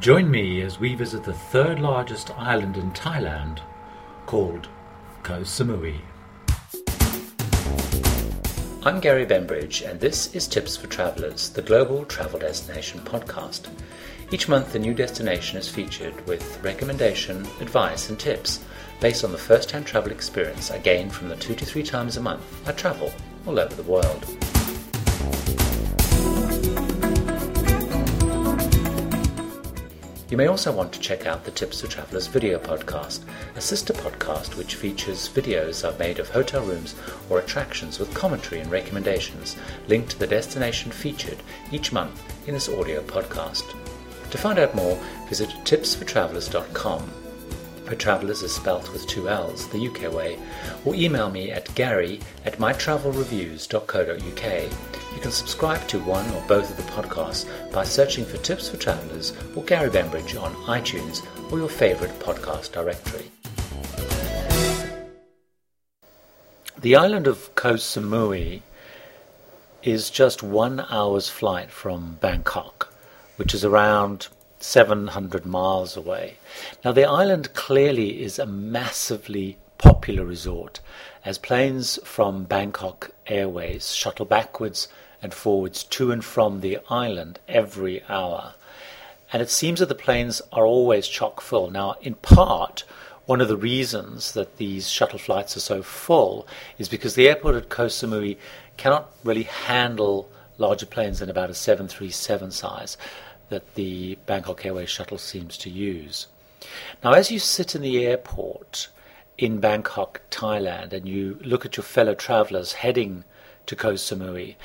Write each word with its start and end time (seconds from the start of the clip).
Join 0.00 0.30
me 0.30 0.62
as 0.62 0.80
we 0.80 0.94
visit 0.94 1.24
the 1.24 1.34
third 1.34 1.78
largest 1.78 2.30
island 2.38 2.78
in 2.78 2.90
Thailand 2.92 3.58
called 4.24 4.66
Koh 5.22 5.42
Samui. 5.42 6.00
I'm 8.82 8.98
Gary 8.98 9.26
Bembridge, 9.26 9.82
and 9.82 10.00
this 10.00 10.34
is 10.34 10.48
Tips 10.48 10.74
for 10.74 10.86
Travelers, 10.86 11.50
the 11.50 11.60
global 11.60 12.06
travel 12.06 12.38
destination 12.38 13.00
podcast. 13.00 13.68
Each 14.30 14.48
month, 14.48 14.74
a 14.74 14.78
new 14.78 14.94
destination 14.94 15.58
is 15.58 15.68
featured 15.68 16.26
with 16.26 16.64
recommendation, 16.64 17.46
advice, 17.60 18.08
and 18.08 18.18
tips 18.18 18.64
based 19.00 19.22
on 19.22 19.32
the 19.32 19.38
first 19.38 19.70
hand 19.70 19.84
travel 19.84 20.12
experience 20.12 20.70
I 20.70 20.78
gain 20.78 21.10
from 21.10 21.28
the 21.28 21.36
two 21.36 21.54
to 21.56 21.66
three 21.66 21.82
times 21.82 22.16
a 22.16 22.22
month 22.22 22.66
I 22.66 22.72
travel 22.72 23.12
all 23.46 23.60
over 23.60 23.74
the 23.74 23.82
world. 23.82 24.24
You 30.30 30.36
may 30.36 30.46
also 30.46 30.70
want 30.70 30.92
to 30.92 31.00
check 31.00 31.26
out 31.26 31.42
the 31.42 31.50
Tips 31.50 31.80
for 31.80 31.88
Travelers 31.88 32.28
video 32.28 32.60
podcast, 32.60 33.24
a 33.56 33.60
sister 33.60 33.92
podcast 33.92 34.54
which 34.54 34.76
features 34.76 35.28
videos 35.28 35.84
I've 35.84 35.98
made 35.98 36.20
of 36.20 36.30
hotel 36.30 36.64
rooms 36.64 36.94
or 37.28 37.40
attractions 37.40 37.98
with 37.98 38.14
commentary 38.14 38.60
and 38.60 38.70
recommendations 38.70 39.56
linked 39.88 40.10
to 40.10 40.18
the 40.20 40.28
destination 40.28 40.92
featured 40.92 41.42
each 41.72 41.92
month 41.92 42.22
in 42.46 42.54
this 42.54 42.68
audio 42.68 43.02
podcast. 43.02 43.64
To 44.30 44.38
find 44.38 44.60
out 44.60 44.76
more, 44.76 44.96
visit 45.28 45.50
tipsfortravelers.com. 45.64 47.10
For 47.86 47.96
Travelers 47.96 48.42
is 48.42 48.54
spelt 48.54 48.92
with 48.92 49.08
two 49.08 49.28
L's, 49.28 49.66
the 49.70 49.88
UK 49.88 50.12
way, 50.12 50.38
or 50.84 50.94
email 50.94 51.28
me 51.28 51.50
at 51.50 51.74
gary 51.74 52.20
at 52.44 52.58
mytravelreviews.co.uk. 52.58 54.99
You 55.20 55.24
can 55.24 55.32
subscribe 55.32 55.86
to 55.88 55.98
one 55.98 56.26
or 56.30 56.42
both 56.48 56.70
of 56.70 56.78
the 56.78 56.92
podcasts 56.92 57.44
by 57.70 57.84
searching 57.84 58.24
for 58.24 58.38
Tips 58.38 58.70
for 58.70 58.78
Travelers 58.78 59.34
or 59.54 59.62
Gary 59.64 59.90
Bembridge 59.90 60.34
on 60.34 60.54
iTunes 60.64 61.22
or 61.52 61.58
your 61.58 61.68
favorite 61.68 62.18
podcast 62.20 62.72
directory. 62.72 63.30
The 66.80 66.96
island 66.96 67.26
of 67.26 67.54
Koh 67.54 67.74
Samui 67.74 68.62
is 69.82 70.08
just 70.08 70.42
one 70.42 70.86
hour's 70.88 71.28
flight 71.28 71.70
from 71.70 72.16
Bangkok, 72.22 72.90
which 73.36 73.52
is 73.52 73.62
around 73.62 74.28
700 74.60 75.44
miles 75.44 75.98
away. 75.98 76.38
Now, 76.82 76.92
the 76.92 77.04
island 77.04 77.52
clearly 77.52 78.22
is 78.22 78.38
a 78.38 78.46
massively 78.46 79.58
popular 79.76 80.24
resort 80.24 80.80
as 81.24 81.38
planes 81.38 81.98
from 82.04 82.44
Bangkok 82.44 83.10
Airways 83.26 83.94
shuttle 83.94 84.26
backwards 84.26 84.88
and 85.22 85.34
forwards 85.34 85.84
to 85.84 86.10
and 86.12 86.24
from 86.24 86.60
the 86.60 86.78
island 86.88 87.38
every 87.46 88.02
hour. 88.08 88.54
And 89.32 89.42
it 89.42 89.50
seems 89.50 89.80
that 89.80 89.88
the 89.88 89.94
planes 89.94 90.42
are 90.52 90.66
always 90.66 91.06
chock 91.06 91.40
full. 91.40 91.70
Now, 91.70 91.96
in 92.00 92.14
part, 92.14 92.84
one 93.26 93.40
of 93.40 93.48
the 93.48 93.56
reasons 93.56 94.32
that 94.32 94.56
these 94.56 94.88
shuttle 94.88 95.18
flights 95.18 95.56
are 95.56 95.60
so 95.60 95.82
full 95.82 96.48
is 96.78 96.88
because 96.88 97.14
the 97.14 97.28
airport 97.28 97.54
at 97.54 97.68
Koh 97.68 97.86
Samui 97.86 98.38
cannot 98.76 99.12
really 99.22 99.44
handle 99.44 100.28
larger 100.58 100.86
planes 100.86 101.20
than 101.20 101.30
about 101.30 101.50
a 101.50 101.54
737 101.54 102.50
size 102.50 102.96
that 103.50 103.74
the 103.74 104.16
Bangkok 104.26 104.64
Airways 104.64 104.90
shuttle 104.90 105.18
seems 105.18 105.56
to 105.58 105.70
use. 105.70 106.26
Now, 107.04 107.12
as 107.12 107.30
you 107.30 107.38
sit 107.38 107.74
in 107.74 107.82
the 107.82 108.04
airport 108.04 108.88
in 109.40 109.58
Bangkok, 109.58 110.20
Thailand, 110.30 110.92
and 110.92 111.08
you 111.08 111.38
look 111.40 111.64
at 111.64 111.78
your 111.78 111.84
fellow 111.84 112.14
travelers 112.14 112.74
heading 112.74 113.24
to 113.64 113.74
Koh 113.74 113.94
Samui, 113.94 114.56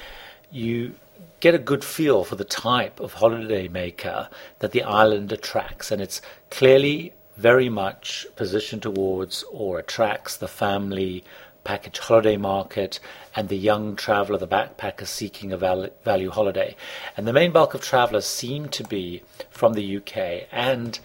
you 0.51 0.95
get 1.39 1.55
a 1.55 1.59
good 1.59 1.81
feel 1.81 2.25
for 2.25 2.35
the 2.35 2.43
type 2.43 2.99
of 2.99 3.15
holidaymaker 3.15 4.27
that 4.59 4.73
the 4.73 4.83
island 4.83 5.31
attracts, 5.31 5.91
and 5.91 6.01
it's 6.01 6.21
clearly 6.51 7.13
very 7.37 7.69
much 7.69 8.27
positioned 8.35 8.81
towards 8.81 9.43
or 9.49 9.79
attracts 9.79 10.35
the 10.35 10.47
family 10.47 11.23
package 11.63 11.97
holiday 11.97 12.35
market 12.35 12.99
and 13.33 13.47
the 13.47 13.57
young 13.57 13.95
traveller, 13.95 14.37
the 14.37 14.45
backpacker 14.45 15.07
seeking 15.07 15.53
a 15.53 15.57
value 15.57 16.29
holiday. 16.29 16.75
And 17.15 17.25
the 17.25 17.33
main 17.33 17.51
bulk 17.51 17.73
of 17.73 17.81
travellers 17.81 18.25
seem 18.25 18.67
to 18.69 18.83
be 18.83 19.23
from 19.49 19.73
the 19.73 19.97
UK 19.97 20.47
and 20.51 20.99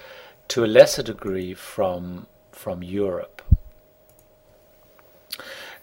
to 0.48 0.64
a 0.64 0.66
lesser 0.66 1.04
degree 1.04 1.54
from 1.54 2.26
from 2.52 2.82
Europe. 2.82 3.39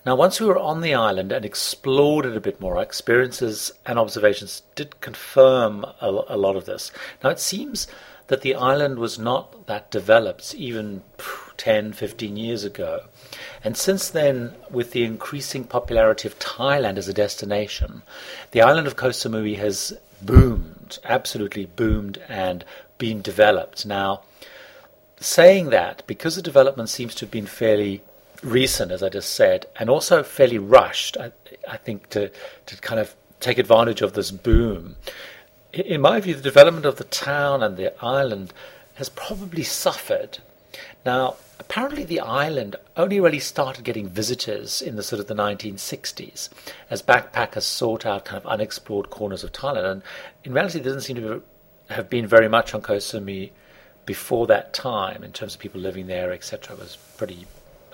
Now, 0.07 0.15
once 0.15 0.39
we 0.39 0.47
were 0.47 0.57
on 0.57 0.79
the 0.79 0.93
island 0.93 1.33
and 1.33 1.43
explored 1.43 2.25
it 2.25 2.37
a 2.37 2.39
bit 2.39 2.61
more, 2.61 2.77
our 2.77 2.81
experiences 2.81 3.73
and 3.85 3.99
observations 3.99 4.61
did 4.73 5.01
confirm 5.01 5.83
a, 5.99 6.23
a 6.29 6.37
lot 6.37 6.55
of 6.55 6.63
this. 6.63 6.93
Now, 7.21 7.29
it 7.29 7.41
seems 7.41 7.87
that 8.27 8.39
the 8.39 8.55
island 8.55 8.99
was 8.99 9.19
not 9.19 9.67
that 9.67 9.91
developed 9.91 10.55
even 10.55 11.03
10, 11.57 11.91
15 11.91 12.37
years 12.37 12.63
ago. 12.63 13.01
And 13.65 13.75
since 13.75 14.09
then, 14.09 14.53
with 14.71 14.91
the 14.93 15.03
increasing 15.03 15.65
popularity 15.65 16.25
of 16.25 16.39
Thailand 16.39 16.95
as 16.95 17.09
a 17.09 17.13
destination, 17.13 18.01
the 18.51 18.61
island 18.61 18.87
of 18.87 18.95
Koh 18.95 19.09
Samui 19.09 19.57
has 19.57 19.91
boomed, 20.21 20.99
absolutely 21.03 21.65
boomed, 21.65 22.17
and 22.29 22.63
been 22.97 23.21
developed. 23.21 23.85
Now, 23.85 24.21
saying 25.19 25.69
that, 25.71 26.03
because 26.07 26.37
the 26.37 26.41
development 26.41 26.87
seems 26.87 27.13
to 27.15 27.25
have 27.25 27.31
been 27.31 27.45
fairly 27.45 28.03
recent, 28.43 28.91
as 28.91 29.03
I 29.03 29.09
just 29.09 29.33
said, 29.33 29.65
and 29.77 29.89
also 29.89 30.23
fairly 30.23 30.57
rushed, 30.57 31.17
I, 31.17 31.31
I 31.69 31.77
think, 31.77 32.09
to, 32.09 32.29
to 32.65 32.77
kind 32.81 32.99
of 32.99 33.15
take 33.39 33.57
advantage 33.57 34.01
of 34.01 34.13
this 34.13 34.31
boom. 34.31 34.95
In 35.73 36.01
my 36.01 36.19
view, 36.19 36.35
the 36.35 36.41
development 36.41 36.85
of 36.85 36.97
the 36.97 37.03
town 37.03 37.61
and 37.61 37.77
the 37.77 37.93
island 38.03 38.53
has 38.95 39.09
probably 39.09 39.63
suffered. 39.63 40.39
Now, 41.05 41.35
apparently 41.59 42.03
the 42.03 42.19
island 42.19 42.75
only 42.95 43.19
really 43.19 43.39
started 43.39 43.83
getting 43.83 44.09
visitors 44.09 44.81
in 44.81 44.95
the 44.95 45.03
sort 45.03 45.19
of 45.19 45.27
the 45.27 45.35
1960s 45.35 46.49
as 46.89 47.01
backpackers 47.01 47.63
sought 47.63 48.05
out 48.05 48.25
kind 48.25 48.37
of 48.43 48.47
unexplored 48.47 49.09
corners 49.09 49.43
of 49.43 49.51
Thailand. 49.51 49.91
And 49.91 50.03
in 50.43 50.53
reality, 50.53 50.79
there 50.79 50.93
doesn't 50.93 51.01
seem 51.01 51.17
to 51.17 51.43
have 51.89 52.09
been 52.09 52.27
very 52.27 52.47
much 52.47 52.73
on 52.73 52.81
Koh 52.81 52.97
Samui 52.97 53.51
before 54.05 54.47
that 54.47 54.73
time 54.73 55.23
in 55.23 55.31
terms 55.31 55.53
of 55.53 55.59
people 55.59 55.81
living 55.81 56.07
there, 56.07 56.31
etc. 56.31 56.75
It 56.75 56.79
was 56.79 56.97
pretty 57.17 57.45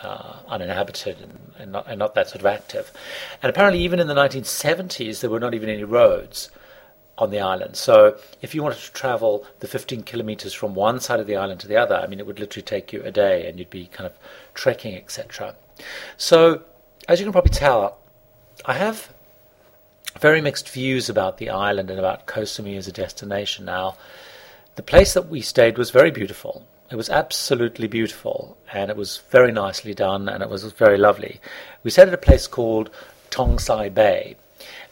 uh, 0.04 0.38
uninhabited 0.48 1.22
and, 1.22 1.52
and, 1.58 1.72
not, 1.72 1.88
and 1.88 2.00
not 2.00 2.16
that 2.16 2.30
sort 2.30 2.42
of 2.42 2.46
active. 2.46 2.92
And 3.42 3.50
apparently, 3.50 3.82
even 3.82 4.00
in 4.00 4.08
the 4.08 4.14
1970s, 4.14 5.22
there 5.22 5.30
were 5.30 5.40
not 5.40 5.54
even 5.54 5.70
any 5.70 5.84
roads 5.84 6.50
on 7.18 7.30
the 7.30 7.40
island. 7.40 7.76
So 7.76 8.18
if 8.42 8.56
you 8.56 8.64
wanted 8.64 8.80
to 8.80 8.92
travel 8.94 9.46
the 9.60 9.68
15 9.68 10.04
kilometers 10.04 10.54
from 10.54 10.74
one 10.74 11.00
side 11.00 11.20
of 11.20 11.28
the 11.28 11.36
island 11.36 11.60
to 11.62 11.68
the 11.68 11.78
other, 11.78 11.96
I 11.96 12.08
mean, 12.08 12.20
it 12.20 12.26
would 12.26 12.40
literally 12.40 12.64
take 12.64 12.92
you 12.92 13.04
a 13.04 13.12
day 13.12 13.48
and 13.48 13.60
you'd 13.60 13.70
be 13.70 13.86
kind 13.88 14.08
of 14.08 14.14
trekking, 14.54 14.96
etc. 14.96 15.56
So, 16.18 16.64
as 17.08 17.20
you 17.20 17.26
can 17.26 17.34
probably 17.34 17.52
tell, 17.52 18.00
I 18.66 18.74
have 18.74 19.14
very 20.20 20.42
mixed 20.42 20.70
views 20.70 21.10
about 21.10 21.38
the 21.38 21.50
island 21.50 21.90
and 21.90 22.00
about 22.00 22.26
Koh 22.26 22.44
Samui 22.44 22.78
as 22.78 22.88
a 22.88 22.92
destination. 22.92 23.66
Now, 23.66 23.96
the 24.76 24.84
place 24.84 25.14
that 25.14 25.28
we 25.28 25.42
stayed 25.42 25.78
was 25.78 25.92
very 25.92 26.12
beautiful. 26.12 26.66
It 26.92 26.96
was 26.96 27.10
absolutely 27.10 27.88
beautiful 27.88 28.58
and 28.74 28.90
it 28.90 28.98
was 28.98 29.22
very 29.30 29.52
nicely 29.52 29.94
done 29.94 30.28
and 30.28 30.42
it 30.42 30.50
was 30.50 30.64
very 30.74 30.98
lovely. 30.98 31.40
We 31.84 31.92
stayed 31.92 32.08
at 32.08 32.14
a 32.14 32.18
place 32.18 32.48
called 32.48 32.90
Tong 33.30 33.60
Sai 33.60 33.90
Bay. 33.90 34.36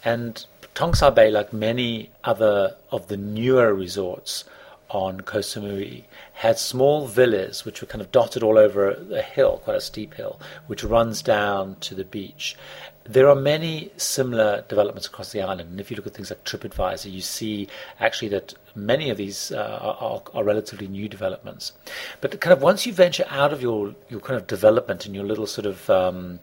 And 0.05 0.45
Tong 0.75 0.93
Sai 0.93 1.09
Bay, 1.09 1.31
like 1.31 1.51
many 1.51 2.11
other 2.23 2.75
of 2.91 3.07
the 3.07 3.17
newer 3.17 3.73
resorts 3.73 4.45
on 4.89 5.21
Koh 5.21 5.39
Samui, 5.39 6.03
had 6.33 6.59
small 6.59 7.07
villas 7.07 7.65
which 7.65 7.81
were 7.81 7.87
kind 7.87 8.01
of 8.01 8.11
dotted 8.11 8.43
all 8.43 8.57
over 8.57 8.89
a 8.89 9.21
hill, 9.21 9.61
quite 9.63 9.77
a 9.77 9.81
steep 9.81 10.13
hill, 10.13 10.39
which 10.67 10.83
runs 10.83 11.21
down 11.21 11.75
to 11.81 11.95
the 11.95 12.03
beach. 12.03 12.55
There 13.03 13.27
are 13.27 13.35
many 13.35 13.91
similar 13.97 14.63
developments 14.67 15.07
across 15.07 15.31
the 15.31 15.41
island, 15.41 15.61
and 15.61 15.79
if 15.79 15.89
you 15.89 15.97
look 15.97 16.07
at 16.07 16.13
things 16.13 16.29
like 16.29 16.43
TripAdvisor, 16.43 17.11
you 17.11 17.21
see 17.21 17.67
actually 17.99 18.29
that 18.29 18.53
many 18.75 19.09
of 19.09 19.17
these 19.17 19.51
uh, 19.51 19.79
are, 19.81 20.21
are, 20.33 20.43
relatively 20.43 20.87
new 20.87 21.07
developments. 21.09 21.73
But 22.19 22.39
kind 22.41 22.53
of 22.53 22.61
once 22.61 22.85
you 22.85 22.93
venture 22.93 23.25
out 23.29 23.53
of 23.53 23.61
your, 23.61 23.95
your 24.09 24.19
kind 24.19 24.39
of 24.39 24.47
development 24.47 25.05
and 25.05 25.15
your 25.15 25.25
little 25.25 25.47
sort 25.47 25.65
of 25.65 25.89
um, 25.89 26.39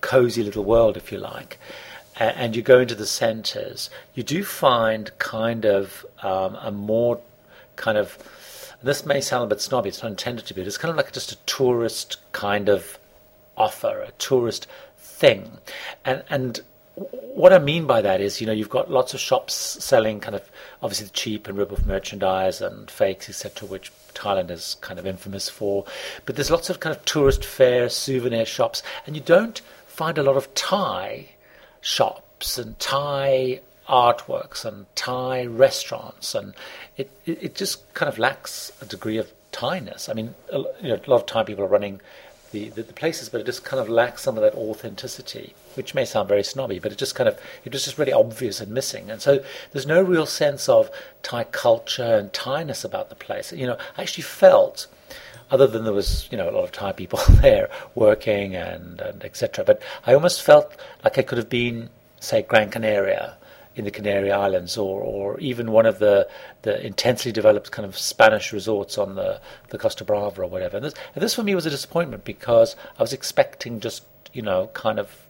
cozy 0.00 0.42
little 0.42 0.64
world, 0.64 0.96
if 0.96 1.12
you 1.12 1.18
like, 1.18 1.58
and 2.16 2.54
you 2.54 2.62
go 2.62 2.80
into 2.80 2.94
the 2.94 3.06
centres, 3.06 3.90
you 4.14 4.22
do 4.22 4.44
find 4.44 5.10
kind 5.18 5.64
of 5.64 6.04
um, 6.22 6.56
a 6.60 6.70
more 6.70 7.20
kind 7.76 7.96
of 7.96 8.18
this 8.82 9.04
may 9.04 9.20
sound 9.20 9.44
a 9.44 9.46
bit 9.46 9.60
snobby, 9.60 9.90
it's 9.90 10.02
not 10.02 10.10
intended 10.10 10.46
to 10.46 10.54
be, 10.54 10.62
it's 10.62 10.78
kind 10.78 10.90
of 10.90 10.96
like 10.96 11.12
just 11.12 11.32
a 11.32 11.36
tourist 11.44 12.16
kind 12.32 12.68
of 12.68 12.98
offer, 13.56 14.00
a 14.00 14.10
tourist 14.12 14.66
thing. 14.96 15.58
And 16.04 16.22
and 16.30 16.60
what 16.96 17.52
I 17.52 17.58
mean 17.58 17.86
by 17.86 18.02
that 18.02 18.20
is, 18.20 18.40
you 18.40 18.46
know, 18.46 18.52
you've 18.52 18.68
got 18.68 18.90
lots 18.90 19.14
of 19.14 19.20
shops 19.20 19.54
selling 19.54 20.20
kind 20.20 20.34
of 20.34 20.50
obviously 20.82 21.06
the 21.06 21.12
cheap 21.12 21.48
and 21.48 21.56
rip-off 21.56 21.86
merchandise 21.86 22.60
and 22.60 22.90
fakes, 22.90 23.28
etc., 23.28 23.68
which 23.68 23.92
Thailand 24.14 24.50
is 24.50 24.76
kind 24.80 24.98
of 24.98 25.06
infamous 25.06 25.48
for. 25.48 25.84
But 26.26 26.36
there's 26.36 26.50
lots 26.50 26.70
of 26.70 26.80
kind 26.80 26.94
of 26.94 27.04
tourist 27.04 27.44
fair, 27.44 27.88
souvenir 27.88 28.44
shops, 28.44 28.82
and 29.06 29.16
you 29.16 29.22
don't 29.22 29.60
find 29.86 30.18
a 30.18 30.22
lot 30.22 30.36
of 30.36 30.52
Thai 30.54 31.30
shops 31.80 32.58
and 32.58 32.78
Thai 32.78 33.60
artworks 33.88 34.64
and 34.64 34.86
Thai 34.94 35.46
restaurants, 35.46 36.34
and 36.34 36.54
it, 36.96 37.10
it, 37.26 37.42
it 37.42 37.54
just 37.54 37.92
kind 37.94 38.08
of 38.08 38.18
lacks 38.18 38.72
a 38.80 38.84
degree 38.86 39.18
of 39.18 39.32
Thainess. 39.52 40.08
I 40.08 40.12
mean, 40.12 40.34
you 40.52 40.88
know, 40.88 40.94
a 40.94 41.10
lot 41.10 41.22
of 41.22 41.26
Thai 41.26 41.42
people 41.42 41.64
are 41.64 41.68
running 41.68 42.00
the, 42.52 42.68
the, 42.70 42.82
the, 42.82 42.92
places, 42.92 43.28
but 43.28 43.40
it 43.40 43.46
just 43.46 43.64
kind 43.64 43.80
of 43.80 43.88
lacks 43.88 44.22
some 44.22 44.36
of 44.36 44.42
that 44.42 44.54
authenticity, 44.54 45.54
which 45.76 45.94
may 45.94 46.04
sound 46.04 46.28
very 46.28 46.42
snobby, 46.42 46.78
but 46.78 46.92
it 46.92 46.98
just 46.98 47.14
kind 47.14 47.28
of 47.28 47.38
it 47.64 47.72
was 47.72 47.84
just 47.84 47.98
really 47.98 48.12
obvious 48.12 48.60
and 48.60 48.72
missing. 48.72 49.10
And 49.10 49.20
so 49.20 49.42
there's 49.72 49.86
no 49.86 50.02
real 50.02 50.26
sense 50.26 50.68
of 50.68 50.90
Thai 51.22 51.44
culture 51.44 52.16
and 52.16 52.32
Thainess 52.32 52.84
about 52.84 53.08
the 53.08 53.14
place. 53.14 53.52
You 53.52 53.66
know, 53.66 53.78
I 53.96 54.02
actually 54.02 54.24
felt, 54.24 54.86
other 55.50 55.66
than 55.66 55.84
there 55.84 55.92
was 55.92 56.28
you 56.30 56.38
know 56.38 56.48
a 56.48 56.52
lot 56.52 56.64
of 56.64 56.72
Thai 56.72 56.92
people 56.92 57.20
there 57.40 57.70
working 57.94 58.54
and, 58.54 59.00
and 59.00 59.24
etc. 59.24 59.64
But 59.64 59.82
I 60.06 60.14
almost 60.14 60.42
felt 60.42 60.76
like 61.04 61.18
I 61.18 61.22
could 61.22 61.38
have 61.38 61.50
been, 61.50 61.90
say, 62.20 62.42
Gran 62.42 62.70
Canaria 62.70 63.36
in 63.76 63.84
the 63.84 63.90
Canary 63.90 64.32
Islands, 64.32 64.76
or, 64.76 65.00
or 65.00 65.38
even 65.40 65.70
one 65.70 65.86
of 65.86 65.98
the, 66.00 66.28
the 66.62 66.84
intensely 66.84 67.32
developed 67.32 67.70
kind 67.70 67.86
of 67.86 67.96
Spanish 67.96 68.52
resorts 68.52 68.98
on 68.98 69.14
the, 69.14 69.40
the 69.68 69.78
Costa 69.78 70.04
Brava 70.04 70.42
or 70.42 70.46
whatever. 70.46 70.76
And 70.76 70.86
this, 70.86 70.94
and 71.14 71.22
this 71.22 71.34
for 71.34 71.42
me 71.42 71.54
was 71.54 71.66
a 71.66 71.70
disappointment 71.70 72.24
because 72.24 72.74
I 72.98 73.02
was 73.02 73.12
expecting 73.12 73.80
just, 73.80 74.04
you 74.32 74.42
know, 74.42 74.68
kind 74.74 74.98
of 74.98 75.26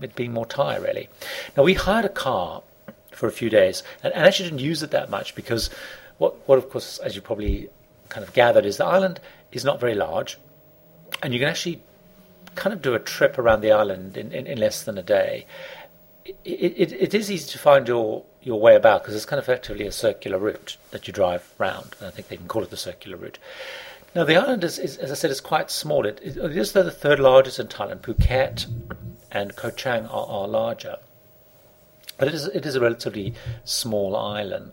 it 0.00 0.14
being 0.14 0.32
more 0.32 0.46
Thai, 0.46 0.76
really. 0.76 1.08
Now, 1.56 1.62
we 1.62 1.74
hired 1.74 2.04
a 2.04 2.10
car 2.10 2.62
for 3.10 3.26
a 3.26 3.32
few 3.32 3.50
days 3.50 3.82
and, 4.02 4.12
and 4.12 4.26
actually 4.26 4.50
didn't 4.50 4.64
use 4.64 4.82
it 4.82 4.90
that 4.90 5.10
much 5.10 5.34
because 5.34 5.70
what, 6.18 6.34
what, 6.48 6.58
of 6.58 6.70
course, 6.70 6.98
as 6.98 7.14
you 7.14 7.22
probably 7.22 7.68
kind 8.08 8.26
of 8.26 8.32
gathered, 8.32 8.66
is 8.66 8.76
the 8.76 8.84
island 8.84 9.20
is 9.52 9.64
not 9.64 9.80
very 9.80 9.94
large 9.94 10.38
and 11.22 11.32
you 11.32 11.40
can 11.40 11.48
actually 11.48 11.80
kind 12.54 12.72
of 12.72 12.82
do 12.82 12.94
a 12.94 12.98
trip 12.98 13.38
around 13.38 13.60
the 13.60 13.72
island 13.72 14.16
in, 14.16 14.32
in, 14.32 14.46
in 14.46 14.58
less 14.58 14.82
than 14.82 14.96
a 14.96 15.02
day 15.02 15.46
it, 16.44 16.74
it, 16.76 16.92
it 16.92 17.14
is 17.14 17.30
easy 17.30 17.50
to 17.50 17.58
find 17.58 17.86
your, 17.86 18.24
your 18.42 18.60
way 18.60 18.74
about 18.74 19.02
because 19.02 19.14
it's 19.14 19.24
kind 19.24 19.38
of 19.38 19.44
effectively 19.44 19.86
a 19.86 19.92
circular 19.92 20.38
route 20.38 20.76
that 20.90 21.06
you 21.06 21.12
drive 21.12 21.48
round. 21.58 21.94
I 22.00 22.10
think 22.10 22.28
they 22.28 22.36
can 22.36 22.48
call 22.48 22.62
it 22.62 22.70
the 22.70 22.76
circular 22.76 23.16
route. 23.16 23.38
Now, 24.14 24.24
the 24.24 24.36
island 24.36 24.64
is, 24.64 24.78
is 24.78 24.96
as 24.96 25.10
I 25.10 25.14
said, 25.14 25.30
is 25.30 25.40
quite 25.40 25.70
small. 25.70 26.06
It, 26.06 26.20
it 26.22 26.36
is 26.36 26.72
the 26.72 26.90
third 26.90 27.20
largest 27.20 27.58
in 27.58 27.68
Thailand. 27.68 28.00
Phuket 28.00 28.66
and 29.36 29.54
Koh 29.54 29.70
Chang 29.70 30.06
are, 30.06 30.26
are 30.26 30.48
larger. 30.48 30.96
But 32.18 32.28
it 32.28 32.34
is, 32.34 32.46
it 32.46 32.64
is 32.64 32.74
a 32.74 32.80
relatively 32.80 33.34
small 33.64 34.16
island. 34.16 34.72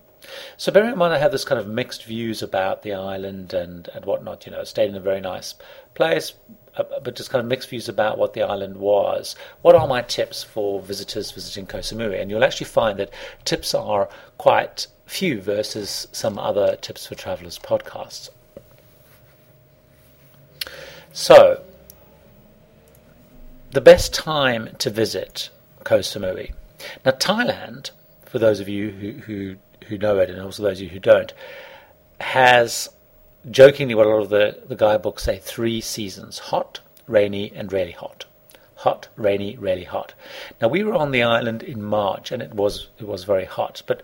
So 0.56 0.71
bearing 0.71 0.94
in 0.94 0.98
mind 0.98 1.13
I 1.13 1.18
have 1.18 1.33
this 1.33 1.44
kind 1.44 1.60
of 1.60 1.68
mixed 1.68 2.06
views 2.06 2.42
about 2.42 2.81
the 2.81 2.94
island 2.94 3.54
and, 3.54 3.89
and 3.94 4.06
whatnot, 4.06 4.45
you 4.45 4.54
know, 4.54 4.63
stayed 4.63 4.89
in 4.89 4.95
a 4.95 5.01
very 5.01 5.19
nice 5.19 5.56
place, 5.95 6.33
uh, 6.77 6.83
but 7.04 7.15
just 7.15 7.30
kind 7.30 7.42
of 7.42 7.50
mixed 7.50 7.69
views 7.69 7.89
about 7.89 8.18
what 8.18 8.33
the 8.33 8.42
island 8.42 8.77
was. 8.77 9.36
What 9.62 9.75
are 9.75 9.86
my 9.86 10.01
tips 10.01 10.42
for 10.42 10.81
visitors 10.81 11.31
visiting 11.31 11.66
Koh 11.66 11.80
Samui? 11.80 12.21
And 12.21 12.31
you'll 12.31 12.45
actually 12.45 12.68
find 12.68 12.98
that 13.00 13.12
tips 13.44 13.75
are 13.75 14.07
quite 14.38 14.88
few 15.06 15.42
versus 15.42 16.07
some 16.13 16.39
other 16.39 16.77
tips 16.77 17.06
for 17.06 17.16
travelers 17.16 17.59
podcasts. 17.59 18.30
So, 21.12 21.62
the 23.73 23.81
best 23.81 24.13
time 24.13 24.69
to 24.77 24.89
visit 24.89 25.49
Koh 25.83 25.99
Samui. 25.99 26.53
Now, 27.03 27.11
Thailand, 27.11 27.89
for 28.25 28.37
those 28.39 28.59
of 28.59 28.69
you 28.69 28.91
who, 28.91 29.11
who, 29.13 29.55
who 29.87 29.97
know 29.97 30.19
it, 30.19 30.29
and 30.29 30.39
also 30.39 30.63
those 30.63 30.77
of 30.77 30.83
you 30.83 30.89
who 30.89 30.99
don't, 30.99 31.33
has 32.19 32.89
jokingly 33.49 33.95
what 33.95 34.05
a 34.05 34.09
lot 34.09 34.21
of 34.21 34.29
the, 34.29 34.59
the 34.67 34.75
guidebooks 34.75 35.23
say 35.23 35.39
three 35.39 35.81
seasons 35.81 36.39
hot, 36.39 36.79
rainy, 37.07 37.51
and 37.53 37.73
really 37.73 37.91
hot. 37.91 38.25
Hot, 38.77 39.07
rainy, 39.15 39.57
really 39.57 39.85
hot. 39.85 40.13
Now 40.61 40.67
we 40.67 40.83
were 40.83 40.93
on 40.93 41.11
the 41.11 41.23
island 41.23 41.63
in 41.63 41.81
March 41.81 42.31
and 42.31 42.41
it 42.41 42.53
was 42.53 42.89
it 42.99 43.07
was 43.07 43.23
very 43.23 43.45
hot. 43.45 43.81
But 43.87 44.01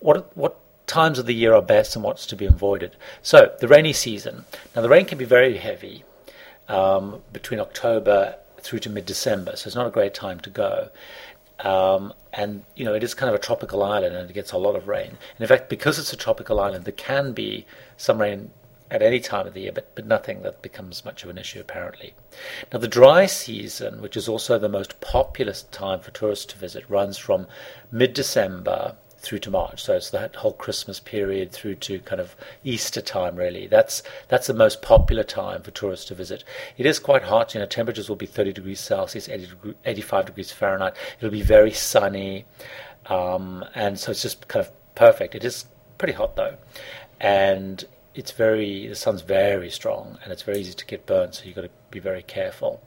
what 0.00 0.36
what 0.36 0.58
times 0.86 1.18
of 1.18 1.26
the 1.26 1.34
year 1.34 1.54
are 1.54 1.62
best 1.62 1.94
and 1.94 2.04
what's 2.04 2.26
to 2.26 2.36
be 2.36 2.46
avoided? 2.46 2.96
So 3.22 3.54
the 3.60 3.68
rainy 3.68 3.92
season. 3.92 4.44
Now 4.74 4.82
the 4.82 4.88
rain 4.88 5.04
can 5.04 5.18
be 5.18 5.24
very 5.24 5.56
heavy 5.56 6.04
um, 6.68 7.22
between 7.32 7.60
October 7.60 8.36
through 8.68 8.80
to 8.80 8.90
mid 8.90 9.06
December, 9.06 9.56
so 9.56 9.66
it's 9.66 9.76
not 9.76 9.86
a 9.86 9.90
great 9.90 10.12
time 10.12 10.40
to 10.40 10.50
go. 10.50 10.90
Um, 11.60 12.12
and 12.32 12.64
you 12.76 12.84
know 12.84 12.94
it 12.94 13.02
is 13.02 13.14
kind 13.14 13.28
of 13.28 13.34
a 13.34 13.42
tropical 13.42 13.82
island 13.82 14.14
and 14.14 14.30
it 14.30 14.34
gets 14.34 14.52
a 14.52 14.58
lot 14.58 14.76
of 14.76 14.86
rain. 14.86 15.08
And 15.08 15.40
in 15.40 15.48
fact, 15.48 15.68
because 15.70 15.98
it's 15.98 16.12
a 16.12 16.16
tropical 16.16 16.60
island, 16.60 16.84
there 16.84 16.92
can 16.92 17.32
be 17.32 17.66
some 17.96 18.20
rain 18.20 18.50
at 18.90 19.02
any 19.02 19.20
time 19.20 19.46
of 19.46 19.54
the 19.54 19.62
year, 19.62 19.72
but, 19.72 19.94
but 19.94 20.06
nothing 20.06 20.42
that 20.42 20.62
becomes 20.62 21.04
much 21.04 21.22
of 21.22 21.30
an 21.30 21.38
issue 21.38 21.60
apparently. 21.60 22.14
Now, 22.72 22.78
the 22.78 22.88
dry 22.88 23.26
season, 23.26 24.00
which 24.00 24.16
is 24.16 24.28
also 24.28 24.58
the 24.58 24.68
most 24.68 25.00
populous 25.00 25.62
time 25.64 26.00
for 26.00 26.10
tourists 26.10 26.46
to 26.46 26.58
visit, 26.58 26.88
runs 26.88 27.18
from 27.18 27.46
mid 27.90 28.14
December 28.14 28.96
through 29.18 29.40
to 29.40 29.50
March. 29.50 29.82
So 29.82 29.94
it's 29.94 30.10
that 30.10 30.36
whole 30.36 30.52
Christmas 30.52 31.00
period 31.00 31.52
through 31.52 31.76
to 31.76 31.98
kind 32.00 32.20
of 32.20 32.36
Easter 32.64 33.00
time, 33.00 33.36
really. 33.36 33.66
That's 33.66 34.02
that's 34.28 34.46
the 34.46 34.54
most 34.54 34.82
popular 34.82 35.24
time 35.24 35.62
for 35.62 35.70
tourists 35.70 36.06
to 36.06 36.14
visit. 36.14 36.44
It 36.76 36.86
is 36.86 36.98
quite 36.98 37.22
hot. 37.22 37.54
You 37.54 37.60
know, 37.60 37.66
temperatures 37.66 38.08
will 38.08 38.16
be 38.16 38.26
30 38.26 38.52
degrees 38.52 38.80
Celsius, 38.80 39.28
80 39.28 39.46
degree, 39.46 39.74
85 39.84 40.26
degrees 40.26 40.52
Fahrenheit. 40.52 40.94
It'll 41.18 41.30
be 41.30 41.42
very 41.42 41.72
sunny, 41.72 42.46
um, 43.06 43.64
and 43.74 43.98
so 43.98 44.12
it's 44.12 44.22
just 44.22 44.48
kind 44.48 44.64
of 44.64 44.72
perfect. 44.94 45.34
It 45.34 45.44
is 45.44 45.66
pretty 45.98 46.14
hot 46.14 46.36
though, 46.36 46.56
and 47.20 47.84
it's 48.14 48.32
very 48.32 48.88
the 48.88 48.94
sun's 48.96 49.22
very 49.22 49.70
strong 49.70 50.18
and 50.22 50.32
it's 50.32 50.42
very 50.42 50.58
easy 50.58 50.72
to 50.74 50.86
get 50.86 51.06
burnt, 51.06 51.36
so 51.36 51.44
you've 51.44 51.54
got 51.54 51.62
to 51.62 51.70
be 51.90 52.00
very 52.00 52.22
careful. 52.22 52.82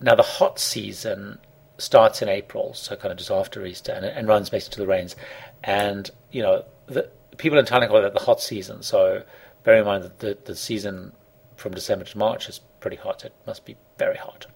Now 0.00 0.16
the 0.16 0.22
hot 0.22 0.58
season 0.58 1.38
starts 1.82 2.22
in 2.22 2.28
April, 2.28 2.74
so 2.74 2.96
kind 2.96 3.12
of 3.12 3.18
just 3.18 3.30
after 3.30 3.64
Easter, 3.66 3.92
and, 3.92 4.04
and 4.04 4.28
runs 4.28 4.50
basically 4.50 4.74
to 4.74 4.80
the 4.80 4.86
rains. 4.86 5.16
And 5.64 6.10
you 6.30 6.42
know, 6.42 6.64
the 6.86 7.08
people 7.36 7.58
in 7.58 7.64
Thailand 7.64 7.88
call 7.88 8.04
it 8.04 8.14
the 8.14 8.20
hot 8.20 8.40
season. 8.40 8.82
So 8.82 9.22
bear 9.64 9.76
in 9.76 9.84
mind 9.84 10.04
that 10.04 10.18
the, 10.20 10.38
the 10.44 10.56
season 10.56 11.12
from 11.56 11.74
December 11.74 12.04
to 12.04 12.18
March 12.18 12.48
is 12.48 12.60
pretty 12.80 12.96
hot. 12.96 13.24
It 13.24 13.32
must 13.46 13.64
be 13.64 13.76
very 13.98 14.16
hot. 14.16 14.46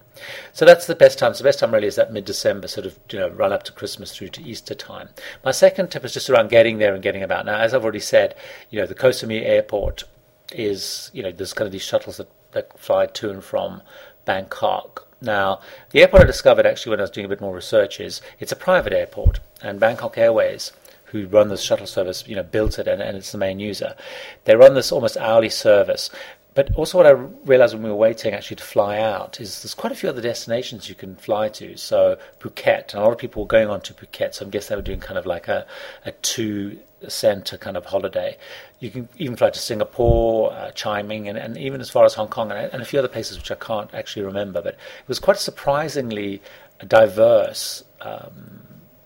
So 0.51 0.65
that's 0.65 0.87
the 0.87 0.95
best 0.95 1.19
time. 1.19 1.33
So 1.33 1.43
the 1.43 1.47
best 1.47 1.59
time 1.59 1.73
really 1.73 1.87
is 1.87 1.95
that 1.95 2.11
mid-December, 2.11 2.67
sort 2.67 2.87
of, 2.87 2.97
you 3.11 3.19
know, 3.19 3.29
run 3.29 3.53
up 3.53 3.63
to 3.63 3.71
Christmas 3.71 4.15
through 4.15 4.29
to 4.29 4.43
Easter 4.43 4.73
time. 4.73 5.09
My 5.45 5.51
second 5.51 5.91
tip 5.91 6.03
is 6.03 6.13
just 6.13 6.29
around 6.29 6.49
getting 6.49 6.79
there 6.79 6.93
and 6.93 7.03
getting 7.03 7.23
about. 7.23 7.45
Now, 7.45 7.59
as 7.59 7.73
I've 7.73 7.83
already 7.83 7.99
said, 7.99 8.35
you 8.71 8.79
know, 8.79 8.87
the 8.87 8.95
Koh 8.95 9.09
Samui 9.09 9.43
airport 9.45 10.05
is, 10.51 11.11
you 11.13 11.21
know, 11.21 11.31
there's 11.31 11.53
kind 11.53 11.67
of 11.67 11.71
these 11.71 11.83
shuttles 11.83 12.17
that, 12.17 12.29
that 12.53 12.79
fly 12.79 13.05
to 13.05 13.29
and 13.29 13.43
from 13.43 13.81
Bangkok. 14.25 15.06
Now, 15.21 15.61
the 15.91 16.01
airport 16.01 16.23
I 16.23 16.25
discovered 16.25 16.65
actually 16.65 16.91
when 16.91 16.99
I 16.99 17.03
was 17.03 17.11
doing 17.11 17.25
a 17.25 17.29
bit 17.29 17.41
more 17.41 17.55
research 17.55 17.99
is 17.99 18.21
it's 18.39 18.51
a 18.51 18.55
private 18.55 18.93
airport, 18.93 19.39
and 19.61 19.79
Bangkok 19.79 20.17
Airways 20.17 20.71
who 21.05 21.27
run 21.27 21.47
this 21.47 21.61
shuttle 21.61 21.87
service, 21.87 22.27
you 22.27 22.35
know, 22.35 22.43
built 22.43 22.77
it 22.77 22.87
and, 22.87 23.01
and 23.01 23.17
it's 23.17 23.31
the 23.31 23.37
main 23.37 23.59
user. 23.59 23.95
They 24.43 24.55
run 24.55 24.73
this 24.73 24.91
almost 24.91 25.17
hourly 25.17 25.49
service. 25.49 26.09
But 26.57 26.73
also, 26.73 26.97
what 26.97 27.05
I 27.05 27.11
realized 27.11 27.75
when 27.75 27.83
we 27.83 27.89
were 27.91 27.95
waiting 27.95 28.33
actually 28.33 28.55
to 28.55 28.63
fly 28.63 28.97
out 28.97 29.39
is 29.39 29.61
there's 29.61 29.75
quite 29.75 29.91
a 29.91 29.95
few 29.95 30.09
other 30.09 30.23
destinations 30.23 30.89
you 30.89 30.95
can 30.95 31.15
fly 31.15 31.49
to. 31.49 31.77
So 31.77 32.17
Phuket, 32.39 32.93
and 32.93 32.99
a 32.99 33.05
lot 33.05 33.11
of 33.11 33.19
people 33.19 33.43
were 33.43 33.47
going 33.47 33.69
on 33.69 33.79
to 33.81 33.93
Phuket. 33.93 34.33
So 34.33 34.43
I 34.43 34.49
guess 34.49 34.67
they 34.67 34.75
were 34.75 34.81
doing 34.81 34.99
kind 34.99 35.19
of 35.19 35.27
like 35.27 35.47
a, 35.47 35.67
a 36.03 36.13
two 36.13 36.79
center 37.07 37.59
kind 37.59 37.77
of 37.77 37.85
holiday. 37.85 38.39
You 38.79 38.89
can 38.89 39.07
even 39.17 39.35
fly 39.35 39.51
to 39.51 39.59
Singapore, 39.59 40.51
uh, 40.51 40.71
Chiang 40.71 41.07
Mai, 41.07 41.29
and, 41.29 41.37
and 41.37 41.57
even 41.59 41.79
as 41.79 41.91
far 41.91 42.05
as 42.05 42.15
Hong 42.15 42.27
Kong 42.27 42.51
and, 42.51 42.73
and 42.73 42.81
a 42.81 42.85
few 42.85 42.97
other 42.97 43.07
places 43.07 43.37
which 43.37 43.51
I 43.51 43.55
can't 43.55 43.93
actually 43.93 44.25
remember. 44.25 44.59
But 44.59 44.73
it 44.73 45.07
was 45.07 45.19
quite 45.19 45.37
a 45.37 45.39
surprisingly 45.39 46.41
diverse. 46.87 47.83
Um, 48.01 48.63